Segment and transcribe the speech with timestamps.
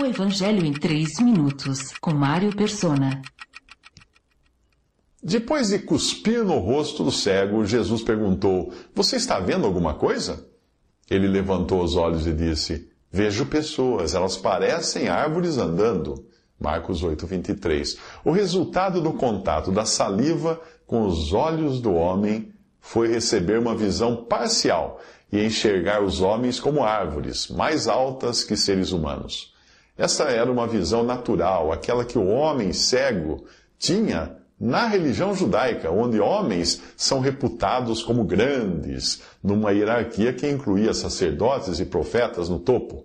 [0.00, 3.20] O Evangelho em 3 minutos, com Mário Persona.
[5.20, 10.46] Depois de cuspir no rosto do cego, Jesus perguntou: Você está vendo alguma coisa?
[11.10, 16.28] Ele levantou os olhos e disse: Vejo pessoas, elas parecem árvores andando.
[16.60, 17.98] Marcos 8, 23.
[18.24, 24.14] O resultado do contato da saliva com os olhos do homem foi receber uma visão
[24.26, 25.00] parcial
[25.32, 29.57] e enxergar os homens como árvores, mais altas que seres humanos.
[29.98, 33.44] Essa era uma visão natural, aquela que o homem cego
[33.76, 41.80] tinha na religião judaica, onde homens são reputados como grandes, numa hierarquia que incluía sacerdotes
[41.80, 43.04] e profetas no topo.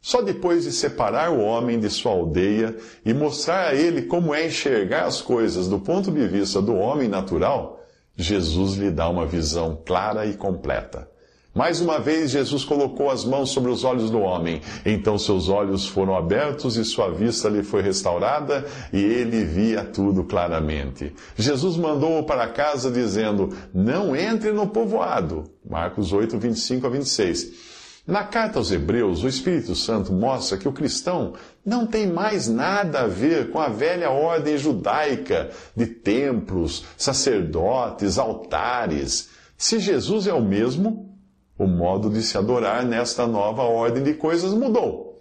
[0.00, 4.44] Só depois de separar o homem de sua aldeia e mostrar a ele como é
[4.44, 7.80] enxergar as coisas do ponto de vista do homem natural,
[8.16, 11.11] Jesus lhe dá uma visão clara e completa.
[11.54, 14.62] Mais uma vez, Jesus colocou as mãos sobre os olhos do homem.
[14.86, 20.24] Então seus olhos foram abertos e sua vista lhe foi restaurada e ele via tudo
[20.24, 21.12] claramente.
[21.36, 25.44] Jesus mandou-o para casa dizendo: Não entre no povoado.
[25.68, 27.72] Marcos 8, 25 a 26.
[28.06, 33.02] Na carta aos Hebreus, o Espírito Santo mostra que o cristão não tem mais nada
[33.02, 39.28] a ver com a velha ordem judaica de templos, sacerdotes, altares.
[39.56, 41.12] Se Jesus é o mesmo,
[41.58, 45.20] o modo de se adorar nesta nova ordem de coisas mudou.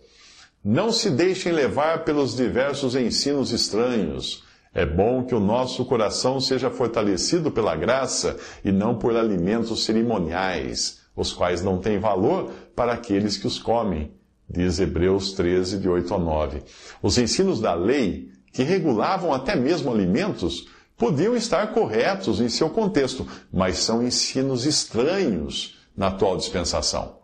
[0.64, 4.44] Não se deixem levar pelos diversos ensinos estranhos.
[4.74, 11.02] É bom que o nosso coração seja fortalecido pela graça e não por alimentos cerimoniais,
[11.16, 14.12] os quais não têm valor para aqueles que os comem,
[14.50, 16.62] diz Hebreus 13, de 8 a 9.
[17.02, 23.28] Os ensinos da lei, que regulavam até mesmo alimentos, podiam estar corretos em seu contexto,
[23.52, 27.18] mas são ensinos estranhos na atual dispensação.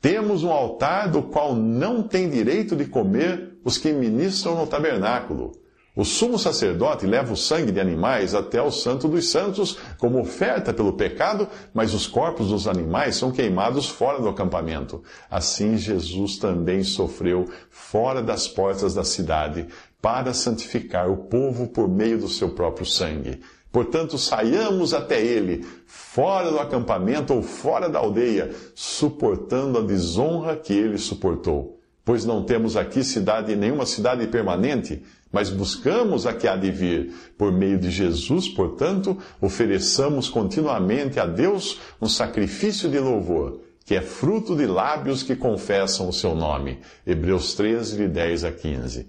[0.00, 5.52] Temos um altar do qual não tem direito de comer os que ministram no tabernáculo.
[5.94, 10.72] O sumo sacerdote leva o sangue de animais até o Santo dos Santos como oferta
[10.72, 15.02] pelo pecado, mas os corpos dos animais são queimados fora do acampamento.
[15.28, 19.66] Assim, Jesus também sofreu fora das portas da cidade
[20.00, 23.40] para santificar o povo por meio do seu próprio sangue.
[23.72, 30.72] Portanto, saiamos até ele, fora do acampamento ou fora da aldeia, suportando a desonra que
[30.72, 31.78] ele suportou.
[32.04, 37.14] Pois não temos aqui cidade, nenhuma cidade permanente, mas buscamos a que há de vir.
[37.38, 44.00] Por meio de Jesus, portanto, ofereçamos continuamente a Deus um sacrifício de louvor, que é
[44.00, 46.80] fruto de lábios que confessam o seu nome.
[47.06, 49.06] Hebreus 13, de 10 a 15.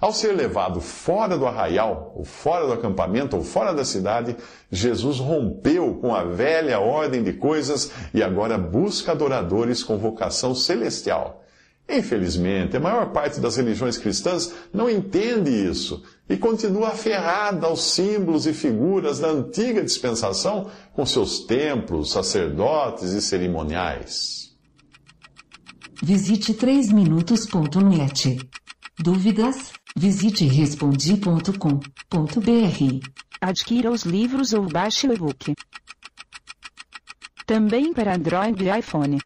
[0.00, 4.34] Ao ser levado fora do arraial, ou fora do acampamento, ou fora da cidade,
[4.70, 11.44] Jesus rompeu com a velha ordem de coisas e agora busca adoradores com vocação celestial.
[11.86, 18.46] Infelizmente, a maior parte das religiões cristãs não entende isso e continua aferrada aos símbolos
[18.46, 24.54] e figuras da antiga dispensação com seus templos, sacerdotes e cerimoniais.
[26.02, 28.38] Visite 3minutos.net.
[28.98, 29.79] Dúvidas?
[29.96, 33.08] Visite respondi.com.br.
[33.40, 35.54] Adquira os livros ou baixe o e-book.
[37.46, 39.18] Também para Android e iPhone.